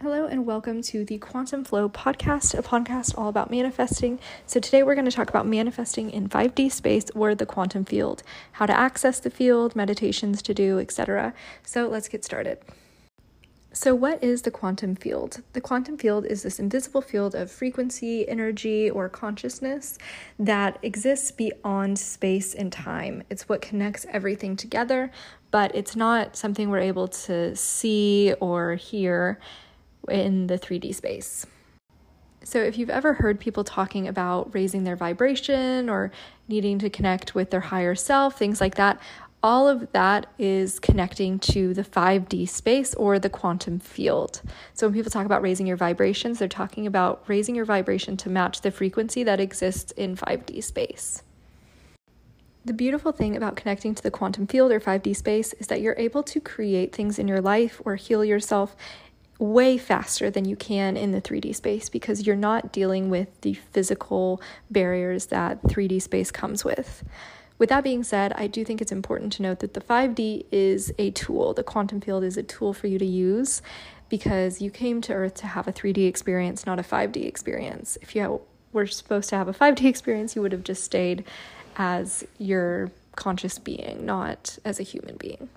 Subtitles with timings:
[0.00, 4.20] Hello, and welcome to the Quantum Flow podcast, a podcast all about manifesting.
[4.46, 8.22] So, today we're going to talk about manifesting in 5D space or the quantum field,
[8.52, 11.34] how to access the field, meditations to do, etc.
[11.64, 12.58] So, let's get started.
[13.72, 15.42] So, what is the quantum field?
[15.52, 19.98] The quantum field is this invisible field of frequency, energy, or consciousness
[20.38, 23.24] that exists beyond space and time.
[23.30, 25.10] It's what connects everything together,
[25.50, 29.40] but it's not something we're able to see or hear
[30.08, 31.46] in the 3D space.
[32.44, 36.10] So, if you've ever heard people talking about raising their vibration or
[36.48, 39.00] needing to connect with their higher self, things like that,
[39.42, 44.40] all of that is connecting to the 5D space or the quantum field.
[44.72, 48.30] So, when people talk about raising your vibrations, they're talking about raising your vibration to
[48.30, 51.22] match the frequency that exists in 5D space.
[52.64, 55.94] The beautiful thing about connecting to the quantum field or 5D space is that you're
[55.96, 58.76] able to create things in your life or heal yourself
[59.38, 63.54] way faster than you can in the 3D space because you're not dealing with the
[63.54, 64.40] physical
[64.70, 67.04] barriers that 3D space comes with.
[67.56, 70.92] With that being said, I do think it's important to note that the 5D is
[70.98, 71.54] a tool.
[71.54, 73.62] The quantum field is a tool for you to use
[74.08, 77.98] because you came to Earth to have a 3D experience, not a 5D experience.
[78.00, 78.40] If you
[78.72, 81.24] were supposed to have a 5D experience, you would have just stayed
[81.76, 85.48] as your conscious being, not as a human being.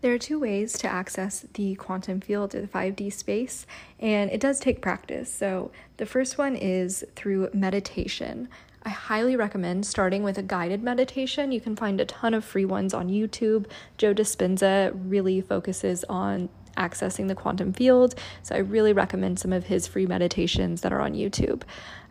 [0.00, 3.66] There are two ways to access the quantum field or the 5D space,
[3.98, 5.32] and it does take practice.
[5.32, 8.48] So, the first one is through meditation.
[8.82, 11.52] I highly recommend starting with a guided meditation.
[11.52, 13.66] You can find a ton of free ones on YouTube.
[13.98, 19.66] Joe Dispenza really focuses on accessing the quantum field, so I really recommend some of
[19.66, 21.62] his free meditations that are on YouTube.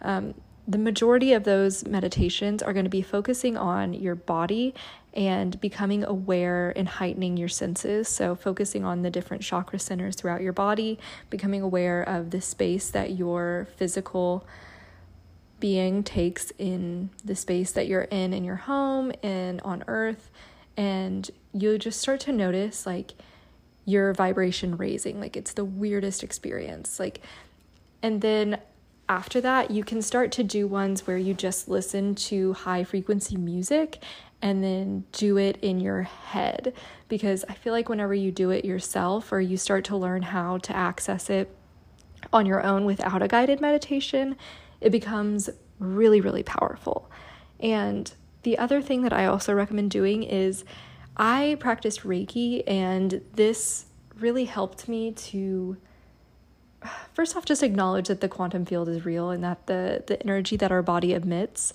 [0.04, 0.36] Um,
[0.70, 4.76] the majority of those meditations are going to be focusing on your body
[5.16, 8.08] and becoming aware and heightening your senses.
[8.08, 11.00] So, focusing on the different chakra centers throughout your body,
[11.32, 14.46] becoming aware of the space that your physical
[15.60, 20.30] being takes in the space that you're in in your home and on earth.
[20.78, 23.14] And you just start to notice like
[23.86, 25.20] your vibration raising.
[25.20, 27.00] Like, it's the weirdest experience.
[27.00, 27.22] Like,
[28.04, 28.60] and then
[29.10, 33.36] after that, you can start to do ones where you just listen to high frequency
[33.36, 34.04] music
[34.42, 36.74] and then do it in your head.
[37.08, 40.60] Because I feel like whenever you do it yourself or you start to learn how
[40.60, 41.54] to access it
[42.32, 44.38] on your own without a guided meditation,
[44.80, 45.50] it becomes
[45.80, 47.10] really, really powerful.
[47.60, 50.64] And the other thing that I also recommend doing is
[51.18, 53.88] I practiced Reiki, and this
[54.18, 55.78] really helped me to
[57.14, 60.58] first off just acknowledge that the quantum field is real and that the the energy
[60.58, 61.74] that our body emits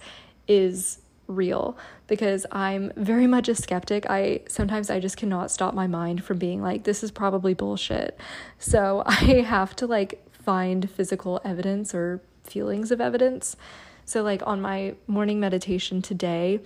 [0.48, 1.76] is real
[2.06, 4.08] because I'm very much a skeptic.
[4.08, 8.18] I sometimes I just cannot stop my mind from being like this is probably bullshit.
[8.58, 13.56] So I have to like find physical evidence or feelings of evidence.
[14.04, 16.60] So like on my morning meditation today,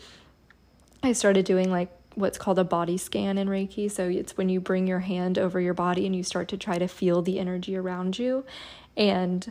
[1.03, 3.91] I started doing like what's called a body scan in Reiki.
[3.91, 6.79] So it's when you bring your hand over your body and you start to try
[6.79, 8.45] to feel the energy around you.
[8.97, 9.51] And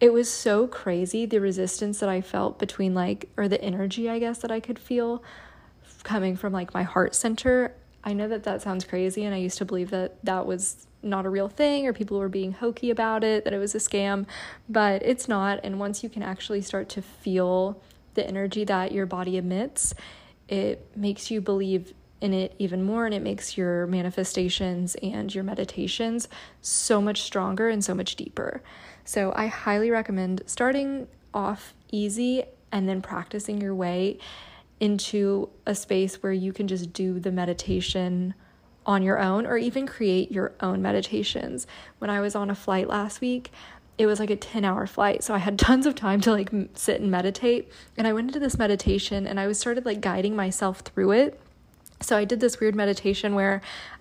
[0.00, 4.18] it was so crazy the resistance that I felt between like, or the energy, I
[4.18, 5.22] guess, that I could feel
[6.02, 7.74] coming from like my heart center.
[8.04, 11.26] I know that that sounds crazy, and I used to believe that that was not
[11.26, 14.26] a real thing or people were being hokey about it, that it was a scam,
[14.68, 15.60] but it's not.
[15.62, 17.80] And once you can actually start to feel
[18.14, 19.94] the energy that your body emits,
[20.48, 21.94] it makes you believe
[22.24, 26.26] in it even more and it makes your manifestations and your meditations
[26.62, 28.62] so much stronger and so much deeper.
[29.04, 34.18] So I highly recommend starting off easy and then practicing your way
[34.80, 38.32] into a space where you can just do the meditation
[38.86, 41.66] on your own or even create your own meditations.
[41.98, 43.52] When I was on a flight last week,
[43.98, 46.50] it was like a 10 hour flight so i had tons of time to like
[46.74, 50.34] sit and meditate and i went into this meditation and i was started like guiding
[50.34, 51.40] myself through it
[52.04, 53.60] so I did this weird meditation where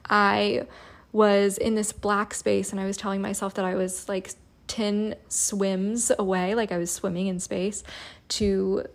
[0.09, 0.67] I
[1.11, 4.33] was in this black space and I was telling myself that I was like
[4.67, 7.83] 10 swims away, like I was swimming in space
[8.29, 8.85] to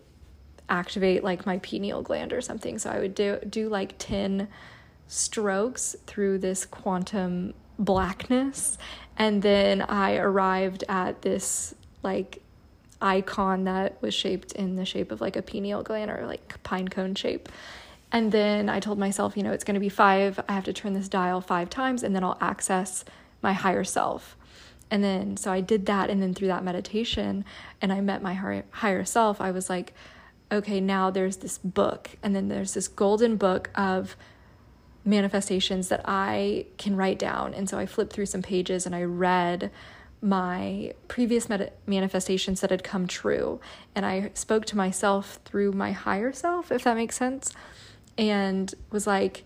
[0.69, 2.79] activate like my pineal gland or something.
[2.79, 4.49] So I would do do like 10
[5.07, 8.77] strokes through this quantum blackness
[9.17, 12.43] and then I arrived at this like
[13.01, 16.89] icon that was shaped in the shape of like a pineal gland or like pine
[16.89, 17.49] cone shape
[18.11, 20.41] and then I told myself, you know, it's going to be five.
[20.49, 23.05] I have to turn this dial five times and then I'll access
[23.43, 24.37] my higher self.
[24.91, 26.09] And then, so I did that.
[26.09, 27.45] And then through that meditation,
[27.83, 29.93] and I met my higher self, I was like,
[30.51, 32.17] okay, now there's this book.
[32.23, 34.17] And then there's this golden book of
[35.05, 37.53] manifestations that I can write down.
[37.53, 39.71] And so I flipped through some pages and I read
[40.21, 43.61] my previous med- manifestations that had come true.
[43.95, 47.53] And I spoke to myself through my higher self, if that makes sense,
[48.19, 49.45] and was like,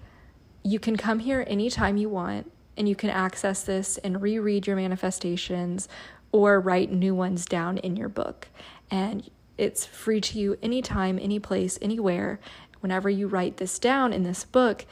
[0.64, 4.76] you can come here anytime you want and you can access this and reread your
[4.76, 5.88] manifestations
[6.32, 8.48] or write new ones down in your book.
[8.90, 12.40] And it's free to you anytime, any place, anywhere.
[12.80, 14.86] Whenever you write this down in this book,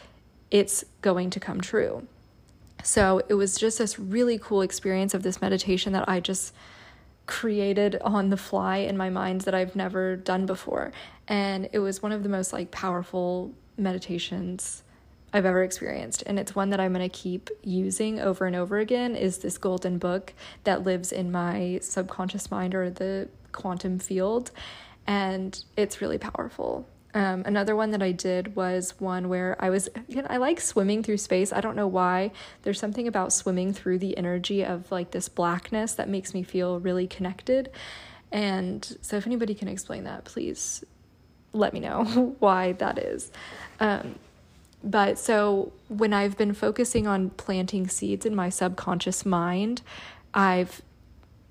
[0.50, 2.06] it's going to come true.
[2.82, 6.54] So it was just this really cool experience of this meditation that I just
[7.26, 10.92] created on the fly in my mind that I've never done before.
[11.28, 14.82] And it was one of the most like powerful meditations
[15.32, 16.22] I've ever experienced.
[16.26, 19.58] And it's one that I'm going to keep using over and over again is this
[19.58, 20.32] golden book
[20.64, 24.50] that lives in my subconscious mind or the quantum field.
[25.06, 26.86] And it's really powerful.
[27.12, 30.60] Um, another one that I did was one where I was, you know, I like
[30.60, 31.52] swimming through space.
[31.52, 32.30] I don't know why.
[32.62, 36.78] There's something about swimming through the energy of like this blackness that makes me feel
[36.78, 37.70] really connected.
[38.30, 40.84] And so, if anybody can explain that, please
[41.52, 42.04] let me know
[42.38, 43.30] why that is.
[43.78, 44.16] Um,
[44.82, 49.82] but so, when I've been focusing on planting seeds in my subconscious mind,
[50.32, 50.80] I've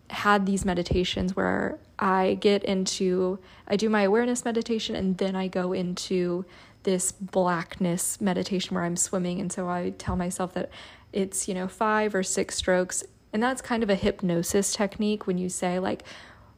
[0.10, 5.48] had these meditations where I get into, I do my awareness meditation and then I
[5.48, 6.46] go into
[6.84, 9.40] this blackness meditation where I'm swimming.
[9.40, 10.72] And so I tell myself that
[11.12, 13.04] it's, you know, five or six strokes.
[13.34, 16.04] And that's kind of a hypnosis technique when you say, like,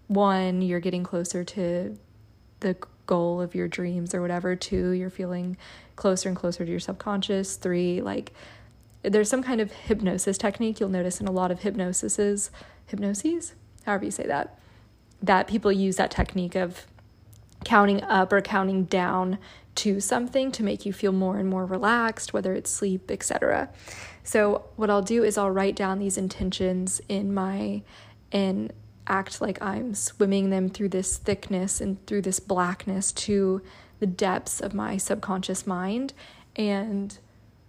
[0.07, 1.97] one, you're getting closer to
[2.59, 2.75] the
[3.05, 4.55] goal of your dreams or whatever.
[4.55, 5.57] Two, you're feeling
[5.95, 7.55] closer and closer to your subconscious.
[7.55, 8.33] Three, like,
[9.03, 12.49] there's some kind of hypnosis technique you'll notice in a lot of hypnosises,
[12.91, 13.53] hypnoses,
[13.85, 14.57] however you say that
[15.21, 16.85] that people use that technique of
[17.63, 19.37] counting up or counting down
[19.75, 23.69] to something to make you feel more and more relaxed, whether it's sleep, etc.
[24.23, 27.83] So what I'll do is I'll write down these intentions in my
[28.31, 28.73] and
[29.11, 33.61] act like I'm swimming them through this thickness and through this blackness to
[33.99, 36.13] the depths of my subconscious mind
[36.55, 37.17] and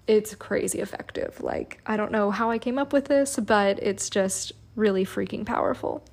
[0.07, 1.41] it's crazy effective.
[1.41, 5.45] Like I don't know how I came up with this, but it's just really freaking
[5.45, 6.05] powerful.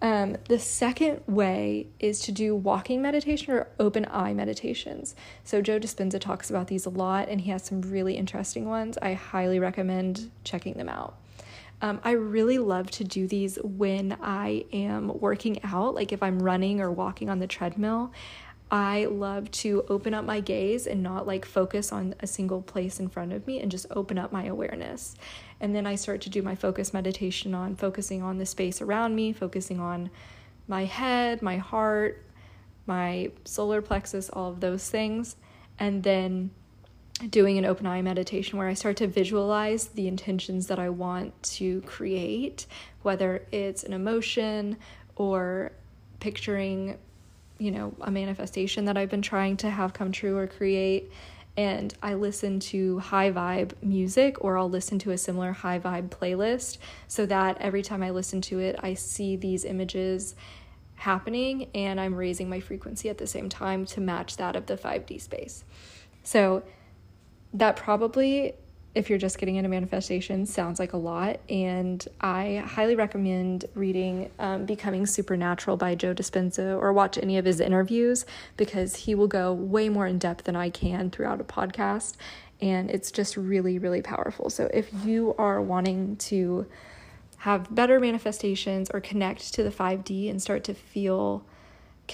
[0.00, 5.14] Um, the second way is to do walking meditation or open eye meditations.
[5.44, 8.98] So, Joe Dispenza talks about these a lot, and he has some really interesting ones.
[9.00, 11.14] I highly recommend checking them out.
[11.82, 16.40] Um, I really love to do these when I am working out, like if I'm
[16.40, 18.12] running or walking on the treadmill.
[18.70, 23.00] I love to open up my gaze and not like focus on a single place
[23.00, 25.14] in front of me and just open up my awareness.
[25.60, 29.14] And then I start to do my focus meditation on focusing on the space around
[29.14, 30.08] me, focusing on
[30.68, 32.24] my head, my heart,
[32.86, 35.36] my solar plexus, all of those things.
[35.78, 36.52] And then
[37.30, 41.40] doing an open eye meditation where I start to visualize the intentions that I want
[41.42, 42.66] to create,
[43.02, 44.76] whether it's an emotion
[45.16, 45.72] or
[46.20, 46.98] picturing
[47.62, 51.12] you know, a manifestation that I've been trying to have come true or create.
[51.56, 56.08] And I listen to high vibe music or I'll listen to a similar high vibe
[56.08, 60.34] playlist so that every time I listen to it, I see these images
[60.96, 64.76] happening and I'm raising my frequency at the same time to match that of the
[64.76, 65.62] 5D space.
[66.24, 66.64] So
[67.54, 68.54] that probably
[68.94, 71.40] if you're just getting into manifestation sounds like a lot.
[71.48, 77.44] And i highly recommend reading um, becoming supernatural by joe dispenza or watch any of
[77.44, 81.44] his interviews because he will go way more in depth than i can throughout a
[81.44, 82.16] podcast.
[82.60, 84.50] And it's just really really powerful.
[84.50, 86.66] So if you are wanting to
[87.38, 91.44] have better manifestations or connect to the 5d and start to feel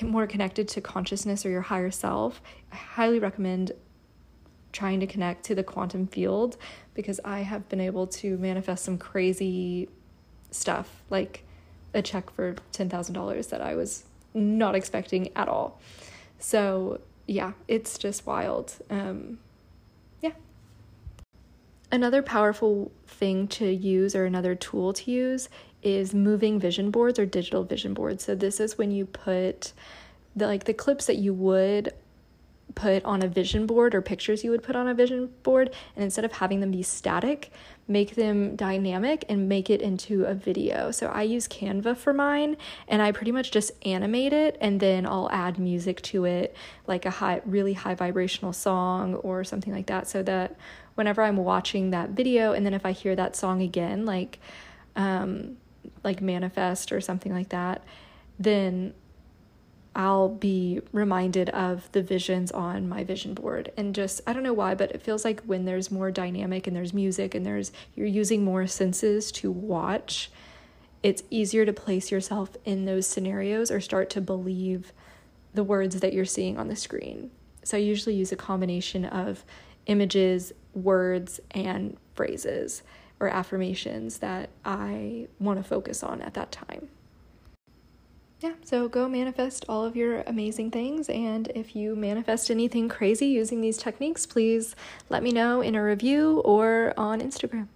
[0.03, 2.41] more connected to consciousness or your higher self
[2.71, 3.73] i highly recommend
[4.79, 6.57] trying to connect to the quantum field
[6.95, 9.89] because I have been able to manifest some crazy
[10.53, 11.45] stuff, like
[11.95, 14.05] a check for $10,000 that I was
[14.35, 15.81] not expecting at all.
[16.39, 18.77] So, yeah, it's just wild.
[18.89, 19.41] Um,
[20.21, 20.35] yeah.
[21.91, 25.49] Another powerful thing to use or another tool to use
[25.83, 28.23] is moving vision boards or digital vision boards.
[28.23, 29.73] So this is when you put
[30.37, 31.93] the like the clips that you would
[32.79, 36.05] put on a vision board or pictures you would put on a vision board and
[36.05, 37.51] instead of having them be static
[37.89, 40.91] make them dynamic and make it into a video.
[40.93, 42.57] So i use canva for mine
[42.87, 46.55] and i pretty much just animate it and then i'll add music to it
[46.87, 50.57] like a high really high vibrational song or something like that so that
[50.95, 54.39] whenever i'm watching that video and then if i hear that song again like
[54.97, 55.57] um
[56.05, 57.83] like manifest or something like that
[58.39, 58.95] then
[59.99, 63.73] I'll be reminded of the visions on my vision board.
[63.77, 66.77] And just, I don't know why, but it feels like when there's more dynamic and
[66.77, 70.31] there's music and there's, you're using more senses to watch,
[71.03, 74.93] it's easier to place yourself in those scenarios or start to believe
[75.53, 77.33] the words that you're seeing on the screen.
[77.65, 79.45] So I usually use a combination of
[79.87, 82.85] images, words, and phrases
[83.19, 86.89] or affirmations that I want to focus on at that time.
[88.41, 91.09] Yeah, so go manifest all of your amazing things.
[91.09, 94.77] And if you manifest anything crazy using these techniques, please
[95.09, 97.67] let me know in a review or on Instagram.